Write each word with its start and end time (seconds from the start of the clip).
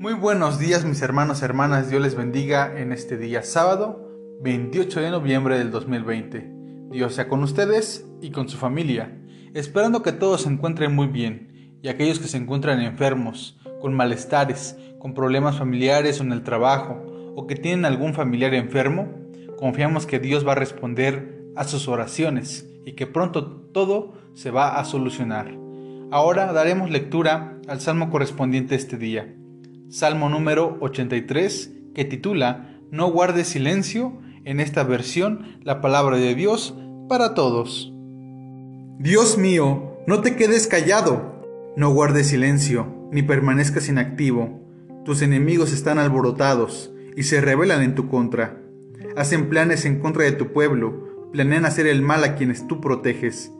Muy 0.00 0.14
buenos 0.14 0.58
días 0.58 0.86
mis 0.86 1.02
hermanos 1.02 1.42
y 1.42 1.44
hermanas, 1.44 1.90
Dios 1.90 2.00
les 2.00 2.14
bendiga 2.14 2.80
en 2.80 2.90
este 2.90 3.18
día 3.18 3.42
sábado 3.42 4.08
28 4.40 4.98
de 4.98 5.10
noviembre 5.10 5.58
del 5.58 5.70
2020. 5.70 6.50
Dios 6.90 7.14
sea 7.14 7.28
con 7.28 7.42
ustedes 7.42 8.06
y 8.22 8.30
con 8.30 8.48
su 8.48 8.56
familia, 8.56 9.14
esperando 9.52 10.02
que 10.02 10.12
todos 10.12 10.40
se 10.40 10.48
encuentren 10.48 10.94
muy 10.94 11.08
bien 11.08 11.76
y 11.82 11.88
aquellos 11.88 12.18
que 12.18 12.28
se 12.28 12.38
encuentran 12.38 12.80
enfermos, 12.80 13.60
con 13.82 13.92
malestares, 13.92 14.78
con 14.98 15.12
problemas 15.12 15.58
familiares 15.58 16.18
o 16.18 16.22
en 16.22 16.32
el 16.32 16.44
trabajo 16.44 17.04
o 17.36 17.46
que 17.46 17.56
tienen 17.56 17.84
algún 17.84 18.14
familiar 18.14 18.54
enfermo, 18.54 19.06
confiamos 19.58 20.06
que 20.06 20.18
Dios 20.18 20.48
va 20.48 20.52
a 20.52 20.54
responder 20.54 21.52
a 21.56 21.64
sus 21.64 21.88
oraciones 21.88 22.66
y 22.86 22.92
que 22.92 23.06
pronto 23.06 23.44
todo 23.70 24.14
se 24.32 24.50
va 24.50 24.78
a 24.78 24.84
solucionar. 24.86 25.54
Ahora 26.10 26.54
daremos 26.54 26.88
lectura 26.88 27.60
al 27.68 27.82
salmo 27.82 28.08
correspondiente 28.08 28.74
este 28.76 28.96
día, 28.96 29.36
Salmo 29.90 30.28
número 30.28 30.76
83, 30.82 31.72
que 31.96 32.04
titula 32.04 32.78
No 32.92 33.10
guardes 33.10 33.48
silencio, 33.48 34.20
en 34.44 34.60
esta 34.60 34.84
versión 34.84 35.58
la 35.64 35.80
palabra 35.80 36.16
de 36.16 36.36
Dios 36.36 36.76
para 37.08 37.34
todos. 37.34 37.92
Dios 39.00 39.36
mío, 39.36 39.96
no 40.06 40.20
te 40.20 40.36
quedes 40.36 40.68
callado, 40.68 41.72
no 41.76 41.92
guardes 41.92 42.28
silencio, 42.28 43.08
ni 43.10 43.24
permanezcas 43.24 43.88
inactivo. 43.88 44.60
Tus 45.04 45.22
enemigos 45.22 45.72
están 45.72 45.98
alborotados 45.98 46.92
y 47.16 47.24
se 47.24 47.40
rebelan 47.40 47.82
en 47.82 47.96
tu 47.96 48.08
contra. 48.08 48.62
Hacen 49.16 49.48
planes 49.48 49.84
en 49.86 49.98
contra 49.98 50.22
de 50.22 50.32
tu 50.32 50.52
pueblo, 50.52 51.30
planean 51.32 51.64
hacer 51.64 51.88
el 51.88 52.00
mal 52.00 52.22
a 52.22 52.36
quienes 52.36 52.68
tú 52.68 52.80
proteges. 52.80 53.50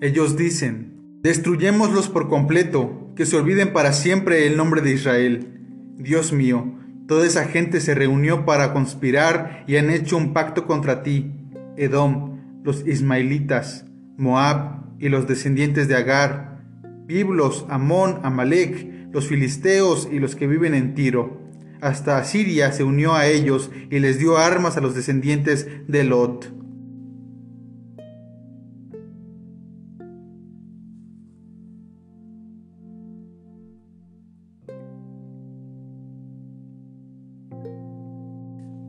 Ellos 0.00 0.36
dicen, 0.36 1.18
Destruyémoslos 1.24 2.08
por 2.10 2.28
completo, 2.28 3.10
que 3.16 3.26
se 3.26 3.36
olviden 3.36 3.72
para 3.72 3.92
siempre 3.92 4.46
el 4.46 4.56
nombre 4.56 4.80
de 4.80 4.92
Israel. 4.92 5.50
Dios 5.96 6.32
mío, 6.32 6.72
toda 7.06 7.26
esa 7.26 7.44
gente 7.44 7.80
se 7.80 7.94
reunió 7.94 8.44
para 8.44 8.72
conspirar 8.72 9.64
y 9.66 9.76
han 9.76 9.90
hecho 9.90 10.16
un 10.16 10.32
pacto 10.32 10.66
contra 10.66 11.02
ti. 11.02 11.32
Edom, 11.76 12.62
los 12.62 12.86
ismaelitas, 12.86 13.86
Moab 14.16 14.84
y 14.98 15.08
los 15.08 15.26
descendientes 15.26 15.88
de 15.88 15.96
Agar, 15.96 16.62
Biblos, 17.06 17.66
Amón, 17.68 18.20
Amalek, 18.22 19.10
los 19.12 19.28
filisteos 19.28 20.08
y 20.10 20.18
los 20.18 20.34
que 20.34 20.46
viven 20.46 20.74
en 20.74 20.94
Tiro. 20.94 21.40
Hasta 21.80 22.18
Asiria 22.18 22.72
se 22.72 22.82
unió 22.82 23.14
a 23.14 23.26
ellos 23.26 23.70
y 23.90 23.98
les 23.98 24.18
dio 24.18 24.38
armas 24.38 24.76
a 24.76 24.80
los 24.80 24.94
descendientes 24.94 25.68
de 25.86 26.04
Lot. 26.04 26.63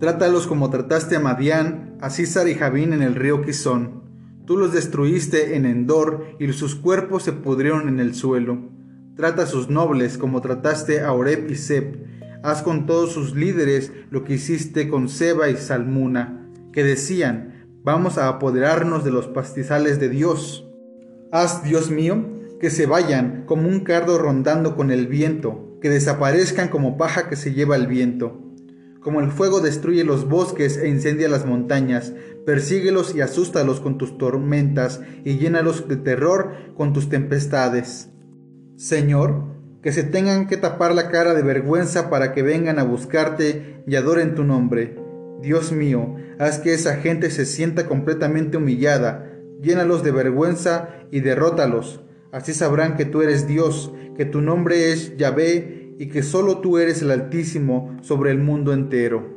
Trátalos 0.00 0.48
como 0.48 0.70
trataste 0.70 1.16
a 1.16 1.20
Madián, 1.20 1.96
a 2.00 2.10
Císar 2.10 2.48
y 2.48 2.54
Javín 2.54 2.92
en 2.92 3.02
el 3.02 3.14
río 3.14 3.42
Quizón. 3.42 4.02
Tú 4.44 4.56
los 4.56 4.72
destruiste 4.72 5.56
en 5.56 5.64
Endor 5.64 6.36
y 6.40 6.52
sus 6.52 6.74
cuerpos 6.74 7.22
se 7.22 7.32
pudrieron 7.32 7.88
en 7.88 8.00
el 8.00 8.14
suelo. 8.14 8.58
Trata 9.16 9.44
a 9.44 9.46
sus 9.46 9.70
nobles 9.70 10.18
como 10.18 10.40
trataste 10.40 11.00
a 11.00 11.12
Oreb 11.12 11.48
y 11.48 11.54
Seb. 11.54 12.06
Haz 12.42 12.62
con 12.62 12.86
todos 12.86 13.12
sus 13.12 13.36
líderes 13.36 13.92
lo 14.10 14.24
que 14.24 14.34
hiciste 14.34 14.88
con 14.88 15.08
Seba 15.08 15.48
y 15.48 15.56
Salmuna, 15.56 16.50
que 16.72 16.82
decían, 16.82 17.68
vamos 17.84 18.18
a 18.18 18.28
apoderarnos 18.28 19.04
de 19.04 19.12
los 19.12 19.28
pastizales 19.28 20.00
de 20.00 20.08
Dios. 20.08 20.68
Haz, 21.30 21.62
Dios 21.62 21.90
mío, 21.90 22.26
que 22.60 22.68
se 22.68 22.86
vayan 22.86 23.44
como 23.46 23.68
un 23.68 23.80
cardo 23.80 24.18
rondando 24.18 24.74
con 24.74 24.90
el 24.90 25.06
viento, 25.06 25.78
que 25.80 25.88
desaparezcan 25.88 26.68
como 26.68 26.98
paja 26.98 27.28
que 27.28 27.36
se 27.36 27.54
lleva 27.54 27.76
el 27.76 27.86
viento. 27.86 28.43
Como 29.04 29.20
el 29.20 29.30
fuego 29.30 29.60
destruye 29.60 30.02
los 30.02 30.26
bosques 30.26 30.78
e 30.78 30.88
incendia 30.88 31.28
las 31.28 31.44
montañas, 31.44 32.14
persíguelos 32.46 33.14
y 33.14 33.20
asústalos 33.20 33.80
con 33.80 33.98
tus 33.98 34.16
tormentas 34.16 35.02
y 35.26 35.36
llénalos 35.36 35.86
de 35.88 35.96
terror 35.96 36.54
con 36.74 36.94
tus 36.94 37.10
tempestades. 37.10 38.08
Señor, 38.76 39.44
que 39.82 39.92
se 39.92 40.04
tengan 40.04 40.46
que 40.46 40.56
tapar 40.56 40.94
la 40.94 41.10
cara 41.10 41.34
de 41.34 41.42
vergüenza 41.42 42.08
para 42.08 42.32
que 42.32 42.42
vengan 42.42 42.78
a 42.78 42.84
buscarte 42.84 43.82
y 43.86 43.94
adoren 43.96 44.34
tu 44.34 44.42
nombre. 44.42 44.96
Dios 45.42 45.70
mío, 45.70 46.14
haz 46.38 46.58
que 46.58 46.72
esa 46.72 46.96
gente 46.96 47.30
se 47.30 47.44
sienta 47.44 47.86
completamente 47.86 48.56
humillada, 48.56 49.30
llénalos 49.60 50.02
de 50.02 50.12
vergüenza 50.12 50.88
y 51.10 51.20
derrótalos. 51.20 52.00
Así 52.32 52.54
sabrán 52.54 52.96
que 52.96 53.04
tú 53.04 53.20
eres 53.20 53.46
Dios, 53.46 53.92
que 54.16 54.24
tu 54.24 54.40
nombre 54.40 54.92
es 54.92 55.14
Yahvé 55.18 55.83
y 55.98 56.06
que 56.06 56.22
solo 56.22 56.58
tú 56.58 56.78
eres 56.78 57.02
el 57.02 57.10
Altísimo 57.10 57.96
sobre 58.02 58.30
el 58.30 58.38
mundo 58.38 58.72
entero. 58.72 59.34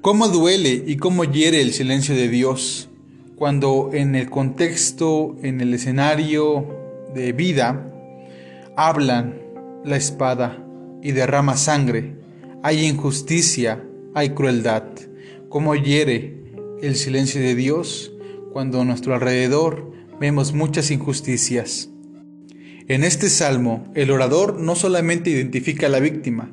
¿Cómo 0.00 0.28
duele 0.28 0.84
y 0.86 0.96
cómo 0.96 1.24
hiere 1.24 1.60
el 1.60 1.72
silencio 1.72 2.14
de 2.14 2.28
Dios 2.28 2.88
cuando 3.36 3.90
en 3.92 4.14
el 4.14 4.30
contexto, 4.30 5.36
en 5.42 5.60
el 5.60 5.74
escenario 5.74 6.66
de 7.14 7.32
vida, 7.32 7.92
hablan 8.76 9.40
la 9.84 9.96
espada 9.96 10.64
y 11.02 11.12
derrama 11.12 11.56
sangre? 11.56 12.16
Hay 12.62 12.84
injusticia, 12.84 13.84
hay 14.14 14.30
crueldad. 14.30 14.84
¿Cómo 15.48 15.74
hiere 15.74 16.42
el 16.80 16.94
silencio 16.96 17.40
de 17.40 17.54
Dios 17.54 18.12
cuando 18.52 18.80
a 18.80 18.84
nuestro 18.84 19.14
alrededor 19.14 19.90
vemos 20.20 20.52
muchas 20.52 20.90
injusticias? 20.90 21.90
En 22.88 23.04
este 23.04 23.28
salmo, 23.28 23.92
el 23.94 24.10
orador 24.10 24.58
no 24.58 24.74
solamente 24.74 25.28
identifica 25.28 25.86
a 25.86 25.90
la 25.90 26.00
víctima, 26.00 26.50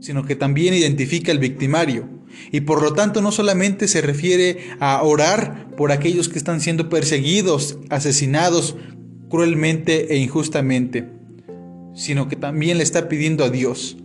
sino 0.00 0.24
que 0.24 0.34
también 0.34 0.72
identifica 0.72 1.30
al 1.30 1.38
victimario, 1.38 2.08
y 2.50 2.62
por 2.62 2.82
lo 2.82 2.94
tanto 2.94 3.20
no 3.20 3.30
solamente 3.32 3.86
se 3.86 4.00
refiere 4.00 4.56
a 4.80 5.02
orar 5.02 5.76
por 5.76 5.92
aquellos 5.92 6.30
que 6.30 6.38
están 6.38 6.62
siendo 6.62 6.88
perseguidos, 6.88 7.78
asesinados 7.90 8.76
cruelmente 9.28 10.14
e 10.14 10.16
injustamente, 10.16 11.06
sino 11.94 12.28
que 12.28 12.36
también 12.36 12.78
le 12.78 12.84
está 12.84 13.10
pidiendo 13.10 13.44
a 13.44 13.50
Dios 13.50 13.98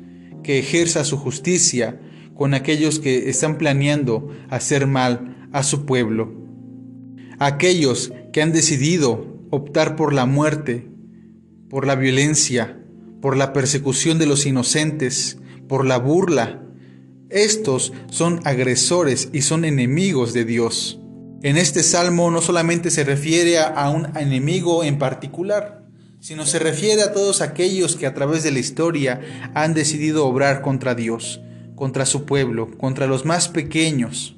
que 0.43 0.59
ejerza 0.59 1.05
su 1.05 1.15
justicia 1.15 1.97
con 2.35 2.53
aquellos 2.53 2.99
que 2.99 3.29
están 3.29 3.57
planeando 3.57 4.35
hacer 4.49 4.85
mal 4.85 5.47
a 5.53 5.63
su 5.63 5.85
pueblo. 5.85 6.29
Aquellos 7.39 8.11
que 8.33 8.41
han 8.41 8.51
decidido 8.51 9.47
optar 9.49 9.95
por 9.95 10.13
la 10.13 10.25
muerte 10.25 10.90
por 11.71 11.87
la 11.87 11.95
violencia, 11.95 12.77
por 13.21 13.37
la 13.37 13.53
persecución 13.53 14.19
de 14.19 14.25
los 14.25 14.45
inocentes, 14.45 15.37
por 15.69 15.85
la 15.85 15.97
burla. 15.97 16.61
Estos 17.29 17.93
son 18.09 18.41
agresores 18.43 19.29
y 19.31 19.43
son 19.43 19.63
enemigos 19.63 20.33
de 20.33 20.43
Dios. 20.43 20.99
En 21.41 21.55
este 21.55 21.81
salmo 21.81 22.29
no 22.29 22.41
solamente 22.41 22.91
se 22.91 23.05
refiere 23.05 23.57
a 23.57 23.89
un 23.89 24.17
enemigo 24.17 24.83
en 24.83 24.97
particular, 24.97 25.87
sino 26.19 26.45
se 26.45 26.59
refiere 26.59 27.03
a 27.03 27.13
todos 27.13 27.39
aquellos 27.39 27.95
que 27.95 28.05
a 28.05 28.13
través 28.13 28.43
de 28.43 28.51
la 28.51 28.59
historia 28.59 29.21
han 29.53 29.73
decidido 29.73 30.25
obrar 30.27 30.61
contra 30.61 30.93
Dios, 30.93 31.39
contra 31.75 32.05
su 32.05 32.25
pueblo, 32.25 32.69
contra 32.77 33.07
los 33.07 33.23
más 33.23 33.47
pequeños. 33.47 34.35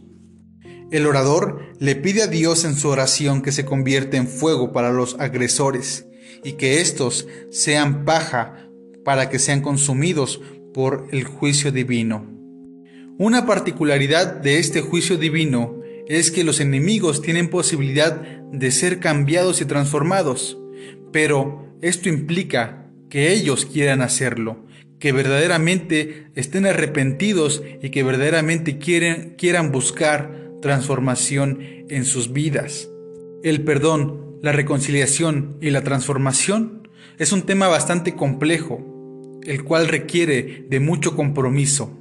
El 0.91 1.07
orador 1.07 1.73
le 1.79 1.95
pide 1.95 2.21
a 2.21 2.27
Dios 2.27 2.63
en 2.63 2.75
su 2.75 2.89
oración 2.89 3.41
que 3.41 3.51
se 3.51 3.65
convierta 3.65 4.17
en 4.17 4.27
fuego 4.27 4.71
para 4.71 4.91
los 4.91 5.15
agresores 5.19 6.05
y 6.43 6.53
que 6.53 6.81
éstos 6.81 7.27
sean 7.49 8.05
paja 8.05 8.69
para 9.03 9.29
que 9.29 9.39
sean 9.39 9.61
consumidos 9.61 10.41
por 10.73 11.07
el 11.11 11.23
juicio 11.23 11.71
divino. 11.71 12.29
Una 13.17 13.45
particularidad 13.45 14.41
de 14.41 14.57
este 14.57 14.81
juicio 14.81 15.17
divino 15.17 15.81
es 16.07 16.31
que 16.31 16.43
los 16.43 16.59
enemigos 16.59 17.21
tienen 17.21 17.49
posibilidad 17.49 18.19
de 18.51 18.71
ser 18.71 18.99
cambiados 18.99 19.61
y 19.61 19.65
transformados, 19.65 20.57
pero 21.11 21.77
esto 21.81 22.09
implica 22.09 22.89
que 23.09 23.31
ellos 23.31 23.65
quieran 23.65 24.01
hacerlo, 24.01 24.65
que 24.99 25.11
verdaderamente 25.11 26.27
estén 26.35 26.65
arrepentidos 26.65 27.61
y 27.81 27.89
que 27.89 28.03
verdaderamente 28.03 28.79
quieran 28.79 29.71
buscar 29.71 30.49
transformación 30.61 31.59
en 31.89 32.05
sus 32.05 32.33
vidas. 32.33 32.89
El 33.43 33.63
perdón 33.63 34.32
la 34.43 34.51
reconciliación 34.51 35.55
y 35.61 35.69
la 35.69 35.83
transformación 35.83 36.89
es 37.17 37.31
un 37.31 37.43
tema 37.43 37.69
bastante 37.69 38.13
complejo, 38.13 39.39
el 39.43 39.63
cual 39.63 39.87
requiere 39.87 40.67
de 40.69 40.81
mucho 40.81 41.15
compromiso. 41.15 41.97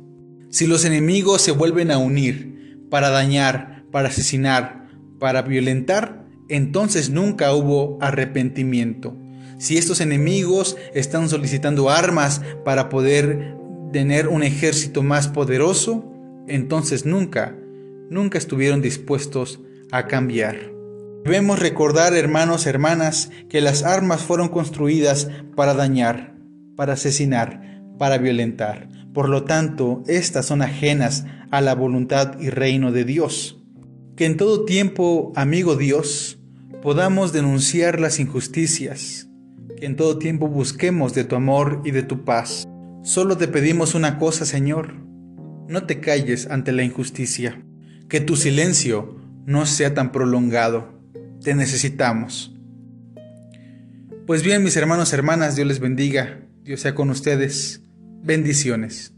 Si 0.51 0.67
los 0.67 0.85
enemigos 0.85 1.41
se 1.41 1.53
vuelven 1.53 1.93
a 1.93 1.99
unir 1.99 2.81
para 2.91 3.11
dañar, 3.11 3.85
para 3.93 4.09
asesinar, 4.09 4.89
para 5.21 5.43
violentar, 5.43 6.27
entonces 6.49 7.11
nunca 7.11 7.55
hubo 7.55 7.97
arrepentimiento. 8.01 9.17
Si 9.59 9.79
estos 9.79 10.01
enemigos 10.01 10.77
están 10.95 11.29
solicitando 11.29 11.91
armas 11.91 12.43
para 12.65 12.89
poder 12.89 13.55
tener 13.93 14.27
un 14.27 14.43
ejército 14.43 15.05
más 15.05 15.29
poderoso, 15.29 16.13
entonces 16.49 17.07
nunca, 17.07 17.57
nunca 18.11 18.37
estuvieron 18.37 18.83
dispuestos 18.83 19.61
a 19.93 20.09
cambiar. 20.09 20.72
Debemos 21.25 21.61
recordar, 21.61 22.15
hermanos, 22.15 22.67
hermanas, 22.67 23.31
que 23.49 23.61
las 23.61 23.85
armas 23.85 24.23
fueron 24.23 24.49
construidas 24.49 25.31
para 25.55 25.75
dañar, 25.75 26.35
para 26.77 26.95
asesinar, 26.95 27.83
para 27.99 28.19
violentar. 28.19 28.89
Por 29.15 29.29
lo 29.29 29.45
tanto, 29.45 30.03
estas 30.09 30.47
son 30.47 30.63
ajenas 30.63 31.25
a 31.53 31.61
la 31.61 31.75
voluntad 31.75 32.41
y 32.41 32.51
reino 32.51 32.91
de 32.91 33.05
Dios. 33.05 33.63
Que 34.17 34.27
en 34.27 34.37
todo 34.37 34.65
tiempo, 34.65 35.33
amigo 35.37 35.77
Dios, 35.77 36.41
podamos 36.83 37.33
denunciar 37.33 38.01
las 38.01 38.19
injusticias, 38.19 39.29
que 39.77 39.87
en 39.87 39.95
todo 39.95 40.19
tiempo 40.19 40.49
busquemos 40.49 41.15
de 41.15 41.23
tu 41.23 41.37
amor 41.37 41.83
y 41.85 41.93
de 41.93 42.03
tu 42.03 42.25
paz. 42.25 42.67
Solo 43.03 43.37
te 43.37 43.47
pedimos 43.47 43.95
una 43.95 44.19
cosa, 44.19 44.45
Señor, 44.45 44.95
no 45.69 45.85
te 45.85 46.01
calles 46.01 46.49
ante 46.51 46.73
la 46.73 46.83
injusticia, 46.83 47.65
que 48.09 48.21
tu 48.21 48.35
silencio 48.35 49.17
no 49.47 49.67
sea 49.67 49.95
tan 49.95 50.11
prolongado. 50.11 51.02
Te 51.43 51.55
necesitamos. 51.55 52.55
Pues 54.27 54.45
bien, 54.45 54.63
mis 54.63 54.77
hermanos, 54.77 55.13
hermanas, 55.13 55.57
Dios 55.57 55.67
les 55.67 55.81
bendiga, 55.81 56.41
Dios 56.63 56.81
sea 56.81 56.95
con 56.95 57.11
ustedes. 57.11 57.83
Bendiciones. 58.23 59.12